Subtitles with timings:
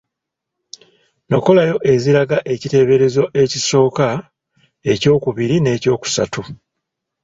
[1.29, 4.07] Nokolayo eziraga ekiteeberezo ekisooka,
[4.91, 6.41] ekyokubiri n’ekyokusatu.